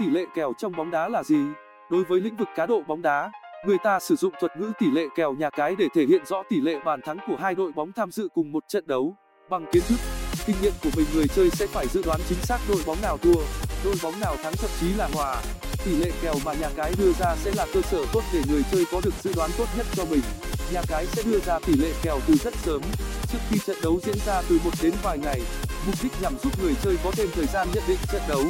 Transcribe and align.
tỷ 0.00 0.06
lệ 0.06 0.24
kèo 0.34 0.52
trong 0.58 0.76
bóng 0.76 0.90
đá 0.90 1.08
là 1.08 1.22
gì? 1.22 1.38
Đối 1.90 2.04
với 2.04 2.20
lĩnh 2.20 2.36
vực 2.36 2.48
cá 2.56 2.66
độ 2.66 2.82
bóng 2.88 3.02
đá, 3.02 3.30
người 3.66 3.78
ta 3.84 4.00
sử 4.00 4.16
dụng 4.16 4.32
thuật 4.40 4.56
ngữ 4.56 4.72
tỷ 4.78 4.90
lệ 4.90 5.06
kèo 5.16 5.34
nhà 5.34 5.50
cái 5.50 5.74
để 5.78 5.88
thể 5.94 6.06
hiện 6.06 6.26
rõ 6.26 6.42
tỷ 6.48 6.60
lệ 6.60 6.74
bàn 6.84 7.00
thắng 7.02 7.18
của 7.26 7.36
hai 7.36 7.54
đội 7.54 7.72
bóng 7.72 7.92
tham 7.92 8.10
dự 8.10 8.28
cùng 8.34 8.52
một 8.52 8.64
trận 8.68 8.86
đấu. 8.86 9.16
Bằng 9.50 9.66
kiến 9.72 9.82
thức, 9.88 9.98
kinh 10.46 10.56
nghiệm 10.62 10.72
của 10.82 10.90
mình 10.96 11.06
người 11.14 11.26
chơi 11.28 11.50
sẽ 11.50 11.66
phải 11.66 11.86
dự 11.86 12.02
đoán 12.06 12.20
chính 12.28 12.38
xác 12.38 12.58
đội 12.68 12.82
bóng 12.86 12.96
nào 13.02 13.18
thua, 13.18 13.40
đội 13.84 13.94
bóng 14.02 14.20
nào 14.20 14.36
thắng 14.42 14.52
thậm 14.52 14.70
chí 14.80 14.94
là 14.94 15.08
hòa. 15.14 15.36
Tỷ 15.84 15.96
lệ 15.96 16.10
kèo 16.22 16.34
mà 16.44 16.52
nhà 16.54 16.68
cái 16.76 16.92
đưa 16.98 17.12
ra 17.12 17.36
sẽ 17.36 17.52
là 17.56 17.66
cơ 17.74 17.80
sở 17.80 18.04
tốt 18.12 18.22
để 18.34 18.42
người 18.50 18.62
chơi 18.72 18.84
có 18.92 19.00
được 19.04 19.14
dự 19.22 19.32
đoán 19.36 19.50
tốt 19.58 19.66
nhất 19.76 19.86
cho 19.94 20.04
mình. 20.10 20.22
Nhà 20.72 20.82
cái 20.88 21.06
sẽ 21.06 21.22
đưa 21.22 21.38
ra 21.38 21.58
tỷ 21.66 21.72
lệ 21.72 21.92
kèo 22.02 22.18
từ 22.26 22.34
rất 22.34 22.54
sớm, 22.54 22.82
trước 23.32 23.38
khi 23.50 23.58
trận 23.66 23.76
đấu 23.82 23.98
diễn 24.02 24.16
ra 24.26 24.42
từ 24.48 24.60
một 24.64 24.70
đến 24.82 24.92
vài 25.02 25.18
ngày. 25.18 25.40
Mục 25.86 25.94
đích 26.02 26.12
nhằm 26.22 26.32
giúp 26.42 26.52
người 26.62 26.74
chơi 26.82 26.96
có 27.04 27.10
thêm 27.16 27.28
thời 27.34 27.46
gian 27.46 27.68
nhận 27.74 27.82
định 27.88 27.98
trận 28.12 28.22
đấu, 28.28 28.42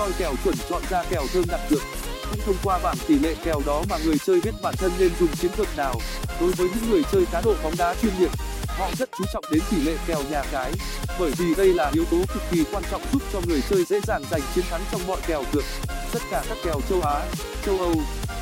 soi 0.00 0.12
kèo 0.18 0.34
chuẩn 0.44 0.54
chọn 0.70 0.82
ra 0.90 1.02
kèo 1.10 1.22
thơm 1.32 1.44
đặt 1.48 1.60
được. 1.70 1.82
Cũng 2.30 2.40
thông 2.46 2.56
qua 2.64 2.78
bảng 2.82 2.96
tỷ 3.06 3.18
lệ 3.18 3.34
kèo 3.44 3.60
đó 3.66 3.82
mà 3.90 3.96
người 4.04 4.18
chơi 4.26 4.40
biết 4.40 4.50
bản 4.62 4.74
thân 4.78 4.92
nên 4.98 5.10
dùng 5.20 5.36
chiến 5.36 5.50
thuật 5.56 5.68
nào. 5.76 5.94
Đối 6.40 6.50
với 6.50 6.68
những 6.74 6.90
người 6.90 7.02
chơi 7.12 7.26
cá 7.32 7.40
độ 7.40 7.54
bóng 7.62 7.74
đá 7.78 7.94
chuyên 8.02 8.12
nghiệp, 8.18 8.30
họ 8.78 8.90
rất 8.98 9.08
chú 9.18 9.24
trọng 9.32 9.44
đến 9.50 9.62
tỷ 9.70 9.76
lệ 9.82 9.96
kèo 10.06 10.22
nhà 10.30 10.42
cái, 10.52 10.72
bởi 11.18 11.30
vì 11.38 11.54
đây 11.54 11.74
là 11.74 11.90
yếu 11.94 12.04
tố 12.04 12.16
cực 12.16 12.42
kỳ 12.50 12.64
quan 12.72 12.82
trọng 12.90 13.02
giúp 13.12 13.22
cho 13.32 13.40
người 13.48 13.62
chơi 13.70 13.84
dễ 13.84 14.00
dàng 14.06 14.22
giành 14.30 14.40
chiến 14.54 14.64
thắng 14.70 14.80
trong 14.92 15.06
mọi 15.06 15.20
kèo 15.26 15.44
cược. 15.52 15.64
Tất 16.12 16.22
cả 16.30 16.42
các 16.48 16.58
kèo 16.64 16.80
châu 16.88 17.00
Á, 17.02 17.20
châu 17.66 17.78
Âu, 17.78 17.94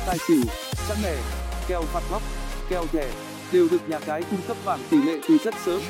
tài 0.07 0.17
xỉu, 0.27 0.41
chẵn 0.89 0.97
lẻ, 1.03 1.17
kèo 1.67 1.81
phạt 1.81 2.03
góc, 2.11 2.21
kèo 2.69 2.85
thẻ 2.93 3.11
đều 3.51 3.67
được 3.71 3.89
nhà 3.89 3.99
cái 3.99 4.23
cung 4.23 4.41
cấp 4.47 4.57
bảng 4.65 4.79
tỷ 4.89 4.97
lệ 4.97 5.19
từ 5.27 5.37
rất 5.43 5.55
sớm. 5.65 5.81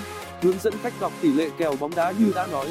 Hướng 0.41 0.59
dẫn 0.63 0.73
cách 0.83 0.93
đọc 0.99 1.11
tỷ 1.21 1.33
lệ 1.33 1.49
kèo 1.57 1.75
bóng 1.79 1.95
đá 1.95 2.11
như 2.11 2.31
đã 2.35 2.47
nói, 2.47 2.67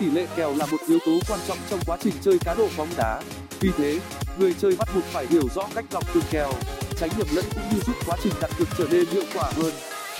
tỷ 0.00 0.10
lệ 0.10 0.26
kèo 0.36 0.54
là 0.54 0.66
một 0.66 0.76
yếu 0.88 0.98
tố 1.06 1.12
quan 1.28 1.40
trọng 1.48 1.58
trong 1.70 1.80
quá 1.86 1.96
trình 2.02 2.14
chơi 2.22 2.38
cá 2.44 2.54
độ 2.54 2.68
bóng 2.76 2.88
đá. 2.96 3.22
Vì 3.60 3.70
thế, 3.78 4.00
người 4.38 4.54
chơi 4.60 4.76
bắt 4.78 4.88
buộc 4.94 5.04
phải 5.04 5.26
hiểu 5.26 5.48
rõ 5.54 5.62
cách 5.74 5.84
lọc 5.90 6.14
từng 6.14 6.24
kèo, 6.30 6.52
tránh 7.00 7.10
nhầm 7.18 7.26
lẫn 7.32 7.44
cũng 7.54 7.62
như 7.72 7.80
giúp 7.86 7.96
quá 8.06 8.16
trình 8.22 8.32
đặt 8.40 8.50
cược 8.58 8.68
trở 8.78 8.84
nên 8.90 9.06
hiệu 9.06 9.24
quả 9.34 9.52
hơn. 9.56 9.72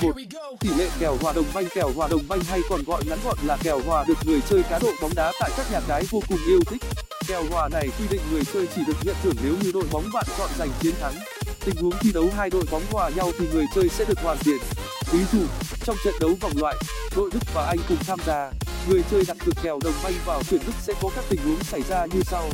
1. 0.02 0.12
Tỷ 0.60 0.68
lệ 0.78 0.88
kèo 1.00 1.16
hòa 1.20 1.32
đồng 1.32 1.44
banh 1.54 1.64
Kèo 1.74 1.90
hòa 1.96 2.08
đồng 2.08 2.22
banh 2.28 2.40
hay 2.40 2.60
còn 2.68 2.84
gọi 2.86 3.02
ngắn 3.08 3.18
gọn 3.24 3.38
là 3.46 3.56
kèo 3.62 3.80
hòa 3.86 4.04
được 4.08 4.18
người 4.26 4.40
chơi 4.50 4.62
cá 4.70 4.78
độ 4.78 4.88
bóng 5.02 5.14
đá 5.14 5.32
tại 5.40 5.50
các 5.56 5.66
nhà 5.72 5.80
cái 5.88 6.04
vô 6.10 6.22
cùng 6.28 6.38
yêu 6.46 6.60
thích. 6.66 6.82
Kèo 7.28 7.44
hòa 7.50 7.68
này 7.68 7.88
quy 7.98 8.04
định 8.10 8.20
người 8.32 8.42
chơi 8.52 8.68
chỉ 8.76 8.82
được 8.86 8.96
nhận 9.02 9.16
thưởng 9.22 9.34
nếu 9.44 9.54
như 9.62 9.72
đội 9.72 9.84
bóng 9.92 10.04
bạn 10.14 10.24
chọn 10.38 10.50
giành 10.58 10.70
chiến 10.80 10.94
thắng. 11.00 11.14
Tình 11.64 11.76
huống 11.76 11.98
thi 12.00 12.12
đấu 12.12 12.30
hai 12.36 12.50
đội 12.50 12.64
bóng 12.70 12.82
hòa 12.92 13.10
nhau 13.16 13.30
thì 13.38 13.46
người 13.52 13.66
chơi 13.74 13.88
sẽ 13.88 14.04
được 14.04 14.18
hoàn 14.22 14.38
tiền. 14.44 14.58
Ví 15.12 15.18
dụ, 15.32 15.38
trong 15.84 15.96
trận 16.04 16.14
đấu 16.20 16.30
vòng 16.40 16.52
loại, 16.56 16.76
đội 17.16 17.30
Đức 17.32 17.40
và 17.54 17.66
Anh 17.66 17.78
cùng 17.88 17.98
tham 18.06 18.18
gia, 18.26 18.50
người 18.88 19.02
chơi 19.10 19.24
đặt 19.28 19.36
cược 19.44 19.54
kèo 19.62 19.78
đồng 19.84 19.94
banh 20.04 20.14
vào 20.24 20.42
tuyển 20.50 20.60
Đức 20.66 20.72
sẽ 20.82 20.92
có 21.02 21.10
các 21.16 21.24
tình 21.28 21.40
huống 21.44 21.64
xảy 21.64 21.82
ra 21.82 22.06
như 22.06 22.20
sau. 22.22 22.48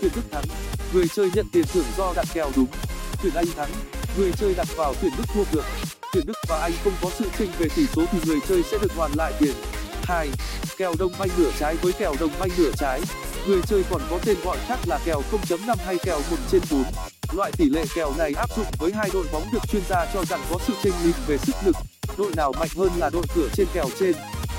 Tuyển 0.00 0.12
Đức 0.16 0.22
thắng, 0.30 0.44
người 0.92 1.08
chơi 1.08 1.30
nhận 1.34 1.46
tiền 1.52 1.64
thưởng 1.72 1.86
do 1.96 2.12
đặt 2.16 2.26
kèo 2.34 2.50
đúng. 2.56 2.68
Tuyển 3.22 3.34
Anh 3.34 3.46
thắng, 3.56 3.70
người 4.18 4.32
chơi 4.32 4.54
đặt 4.54 4.66
vào 4.76 4.94
tuyển 5.02 5.12
Đức 5.18 5.24
thua 5.34 5.44
cược 5.52 5.64
tuyển 6.12 6.26
Đức 6.26 6.38
và 6.48 6.58
Anh 6.58 6.72
không 6.84 6.92
có 7.02 7.10
sự 7.18 7.24
chênh 7.38 7.50
về 7.58 7.68
tỷ 7.76 7.86
số 7.86 8.02
thì 8.12 8.18
người 8.26 8.38
chơi 8.48 8.62
sẽ 8.62 8.78
được 8.82 8.92
hoàn 8.96 9.10
lại 9.16 9.32
tiền. 9.38 9.54
2. 10.02 10.28
Kèo 10.76 10.94
đồng 10.98 11.12
banh 11.18 11.28
nửa 11.36 11.50
trái 11.58 11.76
với 11.76 11.92
kèo 11.92 12.14
đồng 12.20 12.30
banh 12.40 12.50
nửa 12.58 12.70
trái. 12.78 13.00
Người 13.46 13.60
chơi 13.66 13.84
còn 13.90 14.00
có 14.10 14.18
tên 14.24 14.36
gọi 14.44 14.58
khác 14.68 14.78
là 14.86 14.98
kèo 15.04 15.22
0.5 15.48 15.76
hay 15.86 15.98
kèo 16.04 16.20
1 16.30 16.36
trên 16.50 16.60
4. 16.70 16.84
Loại 17.36 17.52
tỷ 17.58 17.64
lệ 17.64 17.84
kèo 17.94 18.12
này 18.18 18.32
áp 18.36 18.50
dụng 18.56 18.66
với 18.78 18.92
hai 18.92 19.10
đội 19.12 19.26
bóng 19.32 19.42
được 19.52 19.62
chuyên 19.72 19.82
gia 19.88 20.06
cho 20.14 20.24
rằng 20.24 20.40
có 20.50 20.58
sự 20.66 20.72
chênh 20.82 20.94
lệch 21.04 21.26
về 21.26 21.38
sức 21.38 21.56
lực. 21.64 21.76
Đội 22.18 22.32
nào 22.36 22.52
mạnh 22.58 22.68
hơn 22.76 22.90
là 22.96 23.10
đội 23.10 23.24
cửa 23.34 23.48
trên 23.54 23.66
kèo 23.74 23.86
trên. 23.98 24.12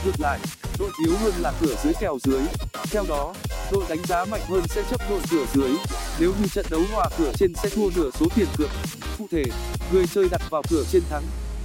Ngược 0.05 0.19
lại, 0.19 0.39
đội 0.81 0.91
yếu 1.05 1.17
hơn 1.17 1.33
là 1.41 1.53
cửa 1.61 1.75
dưới 1.83 1.93
kèo 1.99 2.17
dưới. 2.21 2.41
Theo 2.91 3.03
đó, 3.09 3.33
đội 3.71 3.83
đánh 3.89 4.03
giá 4.03 4.25
mạnh 4.25 4.41
hơn 4.49 4.63
sẽ 4.67 4.83
chấp 4.89 5.01
đội 5.09 5.19
cửa 5.31 5.45
dưới. 5.53 5.71
Nếu 6.19 6.31
như 6.41 6.47
trận 6.47 6.65
đấu 6.71 6.81
hòa 6.93 7.09
cửa 7.17 7.31
trên 7.35 7.53
sẽ 7.53 7.69
thua 7.69 7.89
nửa 7.95 8.09
số 8.11 8.25
tiền 8.35 8.47
cược. 8.57 8.69
Cụ 9.17 9.25
thể, 9.31 9.43
người 9.93 10.05
chơi 10.07 10.27
đặt 10.31 10.41
vào 10.49 10.61
cửa 10.69 10.83
trên 10.91 11.01
thắng. 11.09 11.23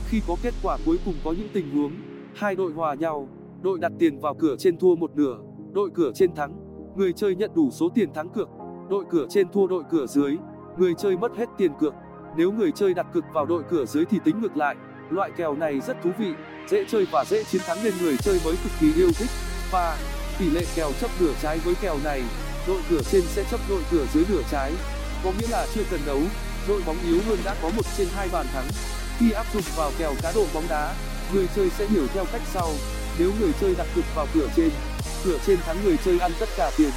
Khi 0.09 0.21
có 0.29 0.37
kết 0.43 0.55
quả 0.63 0.79
cuối 0.87 0.99
cùng 1.05 1.15
có 1.25 1.33
những 1.33 1.49
tình 1.53 1.71
huống 1.77 1.93
hai 2.35 2.55
đội 2.55 2.73
hòa 2.73 2.95
nhau, 2.95 3.29
đội 3.63 3.79
đặt 3.79 3.93
tiền 3.99 4.21
vào 4.21 4.35
cửa 4.35 4.57
trên 4.59 4.79
thua 4.79 4.95
một 4.95 5.11
nửa, 5.17 5.37
đội 5.73 5.91
cửa 5.95 6.11
trên 6.15 6.35
thắng, 6.35 6.57
người 6.97 7.13
chơi 7.13 7.37
nhận 7.37 7.51
đủ 7.55 7.71
số 7.71 7.89
tiền 7.95 8.13
thắng 8.15 8.29
cược. 8.29 8.49
Đội 8.91 9.05
cửa 9.11 9.27
trên 9.31 9.49
thua 9.53 9.67
đội 9.67 9.83
cửa 9.91 10.07
dưới, 10.07 10.37
người 10.79 10.95
chơi 10.99 11.17
mất 11.17 11.33
hết 11.37 11.49
tiền 11.59 11.73
cược. 11.81 11.95
Nếu 12.37 12.53
người 12.53 12.73
chơi 12.73 12.95
đặt 12.95 13.07
cược 13.13 13.25
vào 13.35 13.47
đội 13.47 13.63
cửa 13.71 13.85
dưới 13.85 14.05
thì 14.05 14.19
tính 14.25 14.41
ngược 14.41 14.57
lại. 14.57 14.77
Loại 15.11 15.31
kèo 15.37 15.55
này 15.55 15.81
rất 15.87 15.97
thú 16.05 16.11
vị, 16.19 16.33
dễ 16.71 16.85
chơi 16.91 17.07
và 17.13 17.25
dễ 17.25 17.45
chiến 17.45 17.63
thắng 17.67 17.85
nên 17.85 17.95
người 18.01 18.17
chơi 18.17 18.41
mới 18.45 18.55
cực 18.63 18.73
kỳ 18.81 18.93
yêu 18.97 19.11
thích. 19.19 19.31
Và 19.71 19.99
tỷ 20.39 20.51
lệ 20.51 20.63
kèo 20.75 20.93
chấp 21.01 21.11
nửa 21.21 21.33
trái 21.43 21.59
với 21.59 21.75
kèo 21.83 21.99
này, 22.05 22.23
đội 22.67 22.81
cửa 22.91 23.01
trên 23.11 23.23
sẽ 23.35 23.45
chấp 23.51 23.61
đội 23.69 23.83
cửa 23.91 24.07
dưới 24.15 24.25
nửa 24.29 24.43
trái, 24.51 24.73
có 25.25 25.33
nghĩa 25.39 25.47
là 25.51 25.67
chưa 25.75 25.83
cần 25.91 26.01
đấu, 26.07 26.21
đội 26.69 26.83
bóng 26.87 26.97
yếu 27.07 27.19
hơn 27.29 27.39
đã 27.45 27.55
có 27.63 27.69
một 27.69 27.83
trên 27.99 28.09
hai 28.17 28.29
bàn 28.33 28.47
thắng. 28.53 28.65
Khi 29.19 29.31
áp 29.31 29.47
dụng 29.55 29.63
vào 29.77 29.93
kèo 29.99 30.15
cá 30.23 30.33
độ 30.33 30.47
bóng 30.55 30.69
đá, 30.69 30.95
người 31.33 31.47
chơi 31.57 31.71
sẽ 31.79 31.87
hiểu 31.87 32.07
theo 32.15 32.25
cách 32.33 32.43
sau. 32.55 32.73
Nếu 33.19 33.33
người 33.41 33.53
chơi 33.61 33.75
đặt 33.79 33.87
cược 33.95 34.05
vào 34.15 34.27
cửa 34.35 34.49
trên, 34.57 34.71
cửa 35.25 35.39
trên 35.47 35.59
thắng 35.61 35.85
người 35.85 35.97
chơi 36.05 36.19
ăn 36.19 36.33
tất 36.41 36.49
cả 36.57 36.71
tiền. 36.77 36.91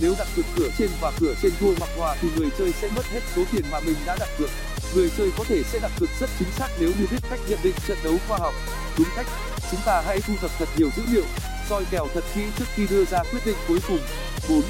Nếu 0.00 0.14
đặt 0.18 0.28
cược 0.36 0.44
cửa 0.56 0.68
trên 0.78 0.90
và 1.00 1.12
cửa 1.20 1.34
trên 1.42 1.52
thua 1.60 1.72
hoặc 1.78 1.90
hòa 1.98 2.16
thì 2.20 2.28
người 2.36 2.48
chơi 2.58 2.72
sẽ 2.72 2.88
mất 2.96 3.04
hết 3.06 3.20
số 3.36 3.42
tiền 3.52 3.62
mà 3.70 3.80
mình 3.80 3.96
đã 4.06 4.16
đặt 4.20 4.28
cược. 4.38 4.50
Người 4.94 5.10
chơi 5.18 5.30
có 5.38 5.44
thể 5.44 5.62
sẽ 5.62 5.78
đặt 5.82 5.90
cược 6.00 6.08
rất 6.20 6.30
chính 6.38 6.48
xác 6.50 6.68
nếu 6.80 6.90
như 6.98 7.06
biết 7.10 7.18
cách 7.30 7.40
nhận 7.48 7.58
định 7.62 7.74
trận 7.88 7.98
đấu 8.04 8.14
khoa 8.28 8.38
học. 8.38 8.54
Đúng 8.98 9.08
cách, 9.16 9.26
chúng 9.70 9.80
ta 9.86 10.02
hãy 10.06 10.20
thu 10.20 10.34
thập 10.40 10.50
thật 10.58 10.68
nhiều 10.76 10.88
dữ 10.96 11.02
liệu, 11.12 11.24
soi 11.68 11.84
kèo 11.90 12.06
thật 12.14 12.24
kỹ 12.34 12.40
trước 12.58 12.64
khi 12.74 12.86
đưa 12.90 13.04
ra 13.04 13.22
quyết 13.22 13.40
định 13.46 13.56
cuối 13.68 13.78
cùng. 13.88 14.00
4. 14.48 14.62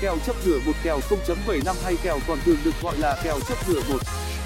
Kèo 0.00 0.16
chấp 0.26 0.36
nửa 0.46 0.58
một 0.66 0.72
kèo 0.82 1.00
0.75 1.26 1.74
hay 1.84 1.96
kèo 2.02 2.18
còn 2.28 2.38
thường 2.44 2.56
được 2.64 2.82
gọi 2.82 2.98
là 2.98 3.20
kèo 3.24 3.40
chấp 3.48 3.68
nửa 3.68 3.80
một 3.88 3.98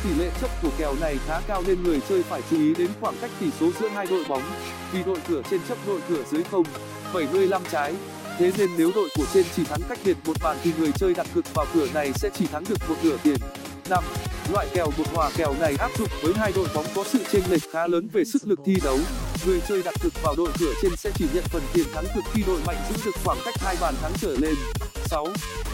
tỷ 0.04 0.14
lệ 0.18 0.30
chấp 0.40 0.50
của 0.62 0.68
kèo 0.78 0.94
này 1.00 1.18
khá 1.26 1.40
cao 1.40 1.62
nên 1.66 1.82
người 1.82 2.00
chơi 2.08 2.22
phải 2.22 2.42
chú 2.50 2.56
ý 2.56 2.74
đến 2.74 2.88
khoảng 3.00 3.14
cách 3.20 3.30
tỷ 3.40 3.46
số 3.60 3.70
giữa 3.80 3.88
hai 3.88 4.06
đội 4.06 4.24
bóng 4.28 4.42
vì 4.92 5.02
đội 5.02 5.18
cửa 5.28 5.42
trên 5.50 5.60
chấp 5.68 5.78
đội 5.86 6.00
cửa 6.08 6.22
dưới 6.30 6.42
không 6.50 6.64
75 7.14 7.62
trái 7.70 7.94
thế 8.38 8.52
nên 8.58 8.68
nếu 8.78 8.90
đội 8.94 9.08
của 9.16 9.24
trên 9.34 9.44
chỉ 9.56 9.64
thắng 9.64 9.80
cách 9.88 9.98
biệt 10.04 10.16
một 10.26 10.36
bàn 10.42 10.56
thì 10.62 10.72
người 10.78 10.92
chơi 10.92 11.14
đặt 11.14 11.26
cược 11.34 11.54
vào 11.54 11.66
cửa 11.74 11.86
này 11.94 12.12
sẽ 12.14 12.30
chỉ 12.34 12.46
thắng 12.46 12.64
được 12.68 12.78
một 12.88 12.96
nửa 13.02 13.16
tiền 13.22 13.36
5. 13.90 14.04
Loại 14.50 14.68
kèo 14.74 14.86
một 14.98 15.04
hòa 15.14 15.30
kèo 15.36 15.54
này 15.60 15.76
áp 15.78 15.90
dụng 15.98 16.08
với 16.22 16.34
hai 16.36 16.52
đội 16.56 16.68
bóng 16.74 16.86
có 16.94 17.04
sự 17.04 17.18
chênh 17.32 17.42
lệch 17.50 17.62
khá 17.72 17.86
lớn 17.86 18.08
về 18.12 18.24
sức 18.24 18.46
lực 18.46 18.60
thi 18.64 18.76
đấu. 18.84 18.98
Người 19.46 19.60
chơi 19.68 19.82
đặt 19.82 19.94
cược 20.02 20.22
vào 20.22 20.34
đội 20.36 20.48
cửa 20.60 20.72
trên 20.82 20.96
sẽ 20.96 21.10
chỉ 21.14 21.24
nhận 21.34 21.44
phần 21.44 21.62
tiền 21.72 21.86
thắng 21.94 22.04
cực 22.14 22.24
khi 22.32 22.42
đội 22.46 22.60
mạnh 22.66 22.76
giữ 22.88 22.96
được 23.04 23.16
khoảng 23.24 23.38
cách 23.44 23.54
hai 23.58 23.76
bàn 23.80 23.94
thắng 24.02 24.12
trở 24.20 24.36
lên. 24.36 24.54
6. 25.04 25.26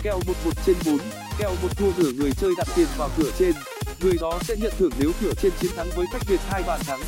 Kèo 0.02 0.20
1 0.26 0.34
1 0.44 0.50
trên 0.66 0.76
4, 0.86 0.98
kèo 1.38 1.50
một 1.62 1.68
thua 1.76 1.90
nửa 1.96 2.12
người 2.12 2.32
chơi 2.40 2.52
đặt 2.56 2.66
tiền 2.76 2.86
vào 2.96 3.10
cửa 3.16 3.30
trên, 3.38 3.52
người 4.00 4.14
đó 4.20 4.38
sẽ 4.42 4.56
nhận 4.56 4.72
thưởng 4.78 4.92
nếu 4.98 5.12
cửa 5.20 5.32
trên 5.42 5.52
chiến 5.60 5.70
thắng 5.76 5.88
với 5.96 6.06
cách 6.12 6.22
biệt 6.28 6.40
hai 6.48 6.62
bàn 6.66 6.80
thắng. 6.86 7.00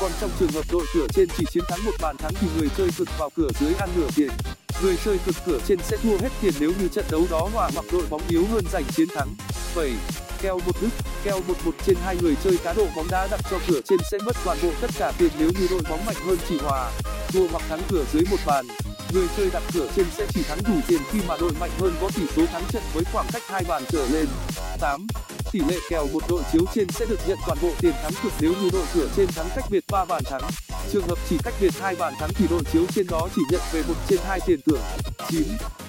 Còn 0.00 0.10
trong 0.20 0.30
trường 0.40 0.52
hợp 0.52 0.64
đội 0.72 0.86
cửa 0.94 1.06
trên 1.14 1.28
chỉ 1.38 1.44
chiến 1.52 1.64
thắng 1.68 1.84
một 1.84 1.94
bàn 2.02 2.16
thắng 2.16 2.32
thì 2.40 2.46
người 2.58 2.68
chơi 2.76 2.90
cực 2.98 3.08
vào 3.18 3.30
cửa 3.36 3.48
dưới 3.60 3.74
ăn 3.74 3.88
nửa 3.96 4.08
tiền. 4.16 4.30
Người 4.82 4.96
chơi 5.04 5.18
cực 5.26 5.34
cửa 5.46 5.58
trên 5.66 5.78
sẽ 5.82 5.96
thua 5.96 6.18
hết 6.18 6.32
tiền 6.40 6.52
nếu 6.60 6.72
như 6.80 6.88
trận 6.88 7.04
đấu 7.10 7.26
đó 7.30 7.48
hòa 7.54 7.70
hoặc 7.74 7.86
đội 7.92 8.06
bóng 8.10 8.22
yếu 8.28 8.44
hơn 8.52 8.64
giành 8.72 8.84
chiến 8.96 9.08
thắng. 9.14 9.34
7 9.76 9.92
kèo 10.42 10.58
một 10.66 10.76
đức 10.80 10.88
kèo 11.24 11.40
một 11.48 11.54
một 11.64 11.74
trên 11.86 11.96
hai 12.04 12.16
người 12.22 12.34
chơi 12.44 12.58
cá 12.64 12.72
độ 12.72 12.86
bóng 12.96 13.06
đá 13.10 13.28
đặt 13.30 13.40
cho 13.50 13.58
cửa 13.68 13.80
trên 13.84 13.98
sẽ 14.10 14.18
mất 14.26 14.36
toàn 14.44 14.58
bộ 14.62 14.70
tất 14.80 14.90
cả 14.98 15.12
tiền 15.18 15.30
nếu 15.38 15.50
như 15.60 15.66
đội 15.70 15.80
bóng 15.90 16.06
mạnh 16.06 16.16
hơn 16.26 16.38
chỉ 16.48 16.58
hòa 16.58 16.90
thua 17.28 17.46
hoặc 17.48 17.62
thắng 17.68 17.80
cửa 17.88 18.04
dưới 18.12 18.22
một 18.30 18.36
bàn 18.46 18.66
người 19.12 19.26
chơi 19.36 19.50
đặt 19.52 19.62
cửa 19.74 19.88
trên 19.96 20.06
sẽ 20.16 20.26
chỉ 20.34 20.42
thắng 20.42 20.58
đủ 20.66 20.74
tiền 20.88 21.00
khi 21.10 21.18
mà 21.28 21.36
đội 21.40 21.52
mạnh 21.60 21.70
hơn 21.78 21.94
có 22.00 22.10
tỷ 22.14 22.22
số 22.36 22.46
thắng 22.46 22.62
trận 22.68 22.82
với 22.94 23.04
khoảng 23.12 23.26
cách 23.32 23.42
hai 23.46 23.64
bàn 23.68 23.82
trở 23.88 24.06
lên 24.12 24.26
8. 24.80 25.06
tỷ 25.52 25.60
lệ 25.68 25.76
kèo 25.90 26.06
một 26.12 26.22
đội 26.28 26.42
chiếu 26.52 26.62
trên 26.74 26.88
sẽ 26.88 27.06
được 27.06 27.20
nhận 27.28 27.38
toàn 27.46 27.58
bộ 27.62 27.70
tiền 27.80 27.92
thắng 28.02 28.12
cược 28.22 28.32
nếu 28.40 28.52
như 28.62 28.70
đội 28.72 28.84
cửa 28.94 29.08
trên 29.16 29.26
thắng 29.26 29.46
cách 29.54 29.64
biệt 29.70 29.84
3 29.90 30.04
bàn 30.04 30.22
thắng 30.24 30.42
trường 30.92 31.08
hợp 31.08 31.18
chỉ 31.28 31.36
cách 31.44 31.54
biệt 31.60 31.70
hai 31.80 31.96
bàn 31.98 32.14
thắng 32.18 32.30
thì 32.34 32.46
đội 32.50 32.64
chiếu 32.72 32.82
trên 32.94 33.06
đó 33.10 33.28
chỉ 33.34 33.42
nhận 33.50 33.60
về 33.72 33.82
một 33.88 33.94
trên 34.08 34.18
hai 34.28 34.40
tiền 34.46 34.60
thưởng. 34.66 34.80
9. 35.28 35.42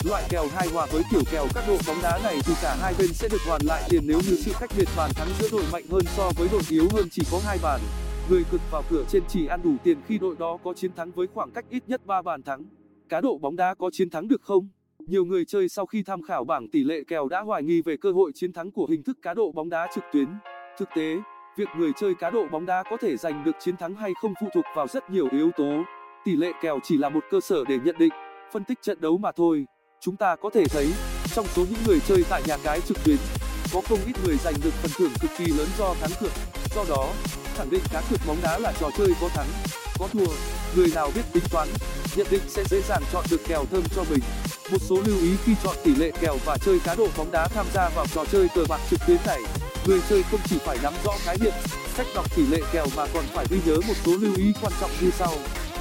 loại 0.03 0.23
kèo 0.29 0.47
hai 0.55 0.67
hòa 0.67 0.87
với 0.91 1.03
kiểu 1.11 1.21
kèo 1.31 1.47
các 1.55 1.63
đội 1.67 1.77
bóng 1.87 1.97
đá 2.03 2.19
này 2.23 2.37
thì 2.45 2.53
cả 2.61 2.77
hai 2.81 2.94
bên 2.99 3.13
sẽ 3.13 3.27
được 3.31 3.41
hoàn 3.47 3.61
lại 3.65 3.83
tiền 3.89 4.03
nếu 4.05 4.17
như 4.17 4.35
sự 4.35 4.51
cách 4.59 4.69
biệt 4.77 4.88
bàn 4.97 5.11
thắng 5.15 5.27
giữa 5.39 5.47
đội 5.51 5.63
mạnh 5.71 5.83
hơn 5.91 6.03
so 6.05 6.31
với 6.38 6.47
đội 6.51 6.61
yếu 6.69 6.88
hơn 6.91 7.07
chỉ 7.11 7.21
có 7.31 7.41
hai 7.45 7.57
bàn. 7.63 7.81
Người 8.29 8.44
cực 8.51 8.61
vào 8.71 8.83
cửa 8.89 9.03
trên 9.09 9.23
chỉ 9.27 9.47
ăn 9.47 9.59
đủ 9.63 9.71
tiền 9.83 9.97
khi 10.07 10.17
đội 10.17 10.35
đó 10.39 10.57
có 10.63 10.73
chiến 10.73 10.91
thắng 10.95 11.11
với 11.11 11.27
khoảng 11.33 11.51
cách 11.51 11.65
ít 11.69 11.83
nhất 11.88 12.01
3 12.05 12.21
bàn 12.21 12.43
thắng. 12.43 12.63
Cá 13.09 13.21
độ 13.21 13.38
bóng 13.38 13.55
đá 13.55 13.73
có 13.73 13.89
chiến 13.93 14.09
thắng 14.09 14.27
được 14.27 14.41
không? 14.41 14.69
Nhiều 15.00 15.25
người 15.25 15.45
chơi 15.45 15.69
sau 15.69 15.85
khi 15.85 16.03
tham 16.03 16.21
khảo 16.21 16.43
bảng 16.43 16.67
tỷ 16.69 16.83
lệ 16.83 17.03
kèo 17.07 17.27
đã 17.27 17.41
hoài 17.41 17.63
nghi 17.63 17.81
về 17.81 17.97
cơ 17.97 18.11
hội 18.11 18.31
chiến 18.35 18.53
thắng 18.53 18.71
của 18.71 18.88
hình 18.89 19.03
thức 19.03 19.17
cá 19.21 19.33
độ 19.33 19.51
bóng 19.51 19.69
đá 19.69 19.88
trực 19.95 20.03
tuyến. 20.13 20.27
Thực 20.79 20.89
tế 20.95 21.15
việc 21.57 21.69
người 21.77 21.92
chơi 22.00 22.13
cá 22.15 22.30
độ 22.30 22.48
bóng 22.51 22.65
đá 22.65 22.83
có 22.89 22.98
thể 22.98 23.18
giành 23.18 23.44
được 23.44 23.56
chiến 23.59 23.77
thắng 23.77 23.95
hay 23.95 24.13
không 24.21 24.33
phụ 24.42 24.48
thuộc 24.54 24.65
vào 24.75 24.88
rất 24.88 25.09
nhiều 25.09 25.27
yếu 25.31 25.51
tố. 25.57 25.83
Tỷ 26.25 26.36
lệ 26.36 26.51
kèo 26.62 26.80
chỉ 26.83 26.98
là 26.98 27.09
một 27.09 27.24
cơ 27.31 27.39
sở 27.42 27.63
để 27.68 27.77
nhận 27.83 27.95
định, 27.98 28.13
phân 28.54 28.63
tích 28.63 28.77
trận 28.81 29.01
đấu 29.01 29.18
mà 29.18 29.31
thôi. 29.31 29.65
Chúng 30.01 30.15
ta 30.15 30.36
có 30.36 30.50
thể 30.54 30.65
thấy, 30.68 30.94
trong 31.36 31.45
số 31.48 31.65
những 31.69 31.80
người 31.88 32.00
chơi 32.07 32.24
tại 32.30 32.42
nhà 32.48 32.57
cái 32.63 32.81
trực 32.81 32.98
tuyến, 33.04 33.18
có 33.74 33.81
không 33.89 34.00
ít 34.07 34.13
người 34.25 34.36
giành 34.38 34.54
được 34.63 34.74
phần 34.74 34.92
thưởng 34.98 35.12
cực 35.21 35.31
kỳ 35.38 35.45
lớn 35.45 35.68
do 35.77 35.94
thắng 35.94 36.12
cược. 36.19 36.31
Do 36.75 36.83
đó, 36.89 37.13
khẳng 37.56 37.69
định 37.69 37.83
cá 37.94 38.01
cược 38.10 38.19
bóng 38.27 38.38
đá 38.44 38.60
là 38.60 38.74
trò 38.80 38.89
chơi 38.98 39.10
có 39.21 39.30
thắng, 39.30 39.48
có 40.00 40.07
thua. 40.07 40.31
Người 40.75 40.88
nào 40.95 41.12
biết 41.15 41.24
tính 41.33 41.44
toán 41.51 41.68
nhận 42.15 42.27
định 42.31 42.42
sẽ 42.48 42.63
dễ 42.69 42.81
dàng 42.81 43.01
chọn 43.13 43.25
được 43.31 43.42
kèo 43.48 43.65
thơm 43.71 43.83
cho 43.95 44.03
mình. 44.12 44.19
Một 44.71 44.81
số 44.81 44.95
lưu 45.06 45.18
ý 45.21 45.36
khi 45.44 45.56
chọn 45.63 45.75
tỷ 45.83 45.95
lệ 45.95 46.12
kèo 46.21 46.36
và 46.45 46.57
chơi 46.57 46.80
cá 46.86 46.95
độ 46.95 47.07
bóng 47.18 47.31
đá 47.31 47.48
tham 47.48 47.65
gia 47.74 47.89
vào 47.89 48.06
trò 48.13 48.25
chơi 48.25 48.48
cờ 48.56 48.63
bạc 48.69 48.80
trực 48.89 49.00
tuyến 49.07 49.18
này 49.25 49.42
người 49.85 50.01
chơi 50.09 50.24
không 50.31 50.39
chỉ 50.50 50.57
phải 50.65 50.77
nắm 50.83 50.94
rõ 51.03 51.12
khái 51.24 51.38
niệm, 51.41 51.53
cách 51.97 52.07
đọc 52.15 52.35
tỷ 52.35 52.45
lệ 52.47 52.59
kèo 52.71 52.85
mà 52.95 53.06
còn 53.13 53.24
phải 53.33 53.45
ghi 53.50 53.57
nhớ 53.65 53.77
một 53.88 53.94
số 54.06 54.12
lưu 54.21 54.31
ý 54.38 54.53
quan 54.62 54.74
trọng 54.81 54.91
như 55.01 55.12
sau. 55.19 55.33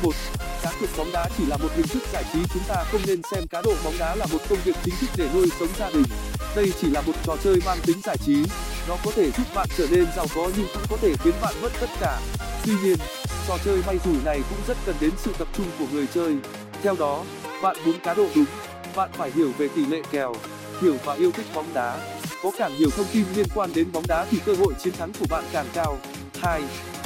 Một, 0.02 0.14
cá 0.62 0.72
cược 0.80 0.90
bóng 0.96 1.12
đá 1.12 1.28
chỉ 1.38 1.46
là 1.46 1.56
một 1.56 1.68
hình 1.76 1.86
thức 1.86 2.02
giải 2.12 2.24
trí, 2.32 2.38
chúng 2.54 2.62
ta 2.68 2.84
không 2.92 3.00
nên 3.06 3.20
xem 3.30 3.46
cá 3.50 3.62
độ 3.62 3.74
bóng 3.84 3.98
đá 3.98 4.14
là 4.14 4.26
một 4.32 4.38
công 4.48 4.58
việc 4.64 4.76
chính 4.84 4.94
thức 5.00 5.10
để 5.16 5.28
nuôi 5.34 5.48
sống 5.60 5.68
gia 5.78 5.90
đình. 5.90 6.04
Đây 6.56 6.72
chỉ 6.80 6.90
là 6.90 7.00
một 7.00 7.12
trò 7.24 7.36
chơi 7.44 7.56
mang 7.66 7.78
tính 7.86 7.96
giải 8.04 8.16
trí, 8.26 8.44
nó 8.88 8.96
có 9.04 9.10
thể 9.14 9.30
giúp 9.30 9.46
bạn 9.54 9.68
trở 9.78 9.86
nên 9.90 10.06
giàu 10.16 10.26
có 10.34 10.50
nhưng 10.56 10.66
cũng 10.74 10.82
có 10.90 10.96
thể 10.96 11.14
khiến 11.24 11.34
bạn 11.42 11.54
mất 11.62 11.72
tất 11.80 11.90
cả. 12.00 12.20
Tuy 12.64 12.72
nhiên, 12.82 12.96
trò 13.48 13.58
chơi 13.64 13.82
may 13.86 13.98
rủi 14.04 14.16
này 14.24 14.40
cũng 14.50 14.58
rất 14.68 14.76
cần 14.86 14.96
đến 15.00 15.10
sự 15.24 15.32
tập 15.38 15.48
trung 15.56 15.66
của 15.78 15.86
người 15.92 16.06
chơi. 16.14 16.36
Theo 16.82 16.96
đó, 16.98 17.24
bạn 17.62 17.76
muốn 17.84 18.00
cá 18.00 18.14
độ 18.14 18.26
đúng, 18.34 18.44
bạn 18.96 19.10
phải 19.12 19.30
hiểu 19.30 19.52
về 19.58 19.68
tỷ 19.68 19.86
lệ 19.86 20.02
kèo, 20.10 20.34
hiểu 20.82 20.96
và 21.04 21.14
yêu 21.14 21.32
thích 21.32 21.46
bóng 21.54 21.74
đá 21.74 22.15
có 22.46 22.52
càng 22.58 22.72
nhiều 22.78 22.90
thông 22.90 23.06
tin 23.12 23.24
liên 23.36 23.46
quan 23.54 23.70
đến 23.74 23.92
bóng 23.92 24.06
đá 24.06 24.26
thì 24.30 24.38
cơ 24.46 24.54
hội 24.54 24.74
chiến 24.84 24.92
thắng 24.98 25.12
của 25.20 25.26
bạn 25.30 25.44
càng 25.52 25.66
cao. 25.74 25.98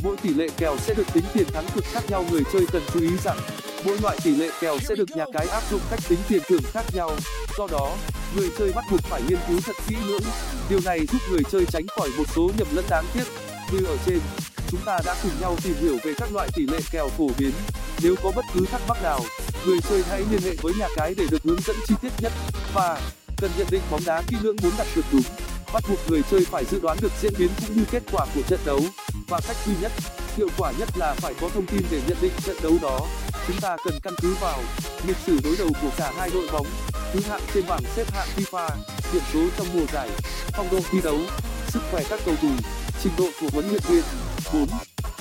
Mỗi 0.03 0.17
tỷ 0.17 0.35
lệ 0.35 0.49
kèo 0.57 0.77
sẽ 0.79 0.95
được 0.95 1.07
tính 1.13 1.25
tiền 1.35 1.47
thắng 1.53 1.67
cực 1.75 1.85
khác 1.85 2.01
nhau, 2.09 2.25
người 2.31 2.43
chơi 2.53 2.67
cần 2.73 2.83
chú 2.93 3.01
ý 3.01 3.09
rằng 3.25 3.39
mỗi 3.85 3.99
loại 4.03 4.19
tỷ 4.25 4.35
lệ 4.35 4.51
kèo 4.61 4.79
sẽ 4.79 4.95
được 4.95 5.17
nhà 5.17 5.25
cái 5.33 5.47
áp 5.47 5.63
dụng 5.71 5.81
cách 5.91 6.01
tính 6.09 6.19
tiền 6.29 6.43
thưởng 6.49 6.63
khác 6.73 6.85
nhau. 6.93 7.17
Do 7.59 7.67
đó, 7.71 7.97
người 8.37 8.51
chơi 8.59 8.73
bắt 8.73 8.85
buộc 8.91 9.01
phải 9.01 9.23
nghiên 9.29 9.39
cứu 9.49 9.61
thật 9.65 9.77
kỹ 9.89 9.97
lưỡng. 10.07 10.23
Điều 10.71 10.81
này 10.85 11.07
giúp 11.13 11.19
người 11.31 11.43
chơi 11.53 11.65
tránh 11.73 11.87
khỏi 11.87 12.09
một 12.19 12.25
số 12.35 12.51
nhầm 12.59 12.69
lẫn 12.73 12.85
đáng 12.91 13.05
tiếc. 13.15 13.25
Như 13.73 13.87
ở 13.87 13.97
trên, 14.07 14.19
chúng 14.71 14.81
ta 14.85 14.99
đã 15.07 15.17
cùng 15.23 15.33
nhau 15.41 15.57
tìm 15.63 15.75
hiểu 15.81 15.97
về 16.03 16.15
các 16.17 16.33
loại 16.33 16.49
tỷ 16.55 16.67
lệ 16.67 16.79
kèo 16.93 17.09
phổ 17.09 17.31
biến. 17.39 17.53
Nếu 18.03 18.15
có 18.23 18.33
bất 18.37 18.45
cứ 18.55 18.67
thắc 18.71 18.81
mắc 18.89 19.03
nào, 19.03 19.21
người 19.67 19.79
chơi 19.91 20.03
hãy 20.11 20.25
liên 20.31 20.41
hệ 20.43 20.57
với 20.63 20.73
nhà 20.79 20.89
cái 20.97 21.15
để 21.15 21.25
được 21.31 21.43
hướng 21.45 21.61
dẫn 21.67 21.77
chi 21.89 21.95
tiết 22.03 22.13
nhất. 22.21 22.33
Và 22.75 23.01
cần 23.41 23.51
nhận 23.59 23.67
định 23.71 23.83
bóng 23.91 24.05
đá 24.07 24.23
kỹ 24.29 24.37
lưỡng 24.43 24.57
muốn 24.63 24.73
đặt 24.79 24.87
cược 24.95 25.05
đúng, 25.13 25.23
bắt 25.73 25.85
buộc 25.89 25.99
người 26.09 26.23
chơi 26.31 26.45
phải 26.51 26.65
dự 26.65 26.81
đoán 26.81 26.99
được 27.01 27.13
diễn 27.23 27.33
biến 27.39 27.49
cũng 27.61 27.77
như 27.77 27.85
kết 27.91 28.03
quả 28.13 28.27
của 28.35 28.43
trận 28.49 28.61
đấu. 28.65 28.81
Và 29.29 29.41
cách 29.49 29.57
duy 29.67 29.73
nhất, 29.81 29.93
hiệu 30.37 30.49
quả 30.59 30.73
nhất 30.79 30.89
là 30.97 31.15
phải 31.15 31.35
có 31.41 31.49
thông 31.49 31.67
tin 31.67 31.83
để 31.91 32.01
nhận 32.09 32.17
định 32.21 32.33
trận 32.45 32.57
đấu 32.63 32.73
đó. 32.83 33.01
Chúng 33.47 33.61
ta 33.61 33.77
cần 33.85 33.95
căn 34.03 34.15
cứ 34.23 34.35
vào 34.41 34.63
lịch 35.07 35.17
sử 35.27 35.39
đối 35.45 35.57
đầu 35.57 35.69
của 35.83 35.91
cả 35.97 36.13
hai 36.19 36.31
đội 36.31 36.49
bóng. 36.53 36.67
Thứ 37.13 37.21
hạng 37.29 37.43
trên 37.55 37.65
bảng 37.69 37.83
xếp 37.97 38.13
hạng 38.13 38.29
fifa, 38.37 38.71
điểm 39.13 39.23
số 39.33 39.41
trong 39.57 39.67
mùa 39.75 39.87
giải, 39.93 40.11
phong 40.53 40.71
độ 40.71 40.79
thi 40.91 41.01
đấu, 41.05 41.19
sức 41.69 41.81
khỏe 41.91 42.03
các 42.11 42.21
cầu 42.25 42.35
thủ, 42.43 42.51
trình 43.03 43.13
độ 43.19 43.29
của 43.41 43.49
huấn 43.53 43.69
luyện 43.69 43.83
viên. 43.89 44.03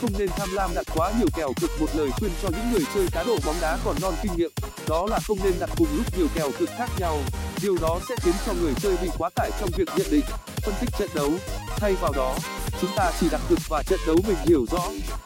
Không 0.01 0.11
nên 0.17 0.29
tham 0.29 0.49
lam 0.53 0.71
đặt 0.75 0.85
quá 0.95 1.11
nhiều 1.19 1.27
kèo 1.35 1.53
cực 1.61 1.81
một 1.81 1.89
lời 1.93 2.09
khuyên 2.19 2.31
cho 2.41 2.49
những 2.49 2.71
người 2.71 2.83
chơi 2.95 3.07
cá 3.11 3.23
độ 3.23 3.37
bóng 3.45 3.55
đá 3.61 3.77
còn 3.85 3.95
non 4.01 4.13
kinh 4.23 4.31
nghiệm 4.35 4.51
đó 4.89 5.05
là 5.09 5.19
không 5.27 5.37
nên 5.43 5.53
đặt 5.59 5.69
cùng 5.77 5.87
lúc 5.97 6.05
nhiều 6.17 6.27
kèo 6.35 6.49
cực 6.59 6.69
khác 6.69 6.89
nhau. 6.99 7.17
Điều 7.61 7.75
đó 7.81 7.99
sẽ 8.09 8.15
khiến 8.21 8.33
cho 8.45 8.53
người 8.61 8.73
chơi 8.73 8.97
bị 9.01 9.09
quá 9.17 9.29
tải 9.35 9.51
trong 9.59 9.69
việc 9.77 9.87
nhận 9.97 10.07
định, 10.11 10.25
phân 10.65 10.73
tích 10.81 10.89
trận 10.99 11.09
đấu. 11.15 11.29
Thay 11.67 11.93
vào 12.01 12.11
đó, 12.15 12.35
chúng 12.81 12.89
ta 12.95 13.11
chỉ 13.19 13.27
đặt 13.31 13.41
cược 13.49 13.59
và 13.69 13.83
trận 13.83 13.99
đấu 14.07 14.15
mình 14.27 14.37
hiểu 14.45 14.65
rõ, 14.71 14.83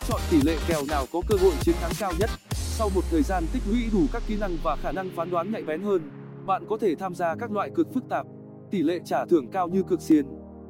chọn 0.08 0.22
tỷ 0.32 0.42
lệ 0.42 0.58
kèo 0.68 0.82
nào 0.90 1.06
có 1.14 1.22
cơ 1.28 1.36
hội 1.42 1.52
chiến 1.62 1.76
thắng 1.82 1.92
cao 2.00 2.12
nhất. 2.20 2.30
Sau 2.52 2.90
một 2.96 3.02
thời 3.12 3.22
gian 3.22 3.44
tích 3.54 3.64
lũy 3.70 3.90
đủ 3.94 4.00
các 4.14 4.24
kỹ 4.28 4.38
năng 4.40 4.58
và 4.64 4.76
khả 4.76 4.92
năng 4.92 5.10
phán 5.16 5.32
đoán 5.32 5.52
nhạy 5.52 5.64
bén 5.64 5.82
hơn, 5.82 6.12
bạn 6.46 6.66
có 6.70 6.78
thể 6.78 6.96
tham 6.96 7.16
gia 7.16 7.36
các 7.36 7.52
loại 7.52 7.70
cược 7.76 7.94
phức 7.94 8.04
tạp, 8.10 8.26
tỷ 8.72 8.84
lệ 8.84 9.00
trả 9.06 9.26
thưởng 9.26 9.52
cao 9.52 9.68
như 9.68 9.84
cược 9.84 10.02
xiên. 10.02 10.26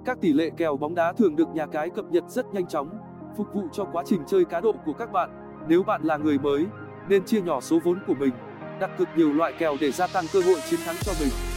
Các 0.06 0.18
tỷ 0.22 0.34
lệ 0.34 0.50
kèo 0.58 0.78
bóng 0.78 0.96
đá 0.96 1.14
thường 1.14 1.36
được 1.36 1.48
nhà 1.54 1.66
cái 1.66 1.90
cập 1.90 2.06
nhật 2.06 2.24
rất 2.30 2.46
nhanh 2.54 2.68
chóng, 2.68 2.90
phục 3.38 3.48
vụ 3.54 3.64
cho 3.74 3.86
quá 3.94 4.04
trình 4.06 4.22
chơi 4.28 4.46
cá 4.46 4.62
độ 4.62 4.74
của 4.86 4.94
các 4.94 5.12
bạn. 5.12 5.30
Nếu 5.68 5.84
bạn 5.84 6.04
là 6.04 6.18
người 6.18 6.38
mới, 6.40 6.66
nên 7.10 7.26
chia 7.26 7.42
nhỏ 7.42 7.62
số 7.62 7.80
vốn 7.84 8.00
của 8.08 8.14
mình 8.14 8.32
đặt 8.80 8.90
cược 8.98 9.08
nhiều 9.16 9.34
loại 9.34 9.54
kèo 9.60 9.78
để 9.80 9.92
gia 9.92 10.08
tăng 10.08 10.26
cơ 10.34 10.42
hội 10.42 10.60
chiến 10.70 10.80
thắng 10.86 10.96
cho 11.06 11.14
mình. 11.20 11.53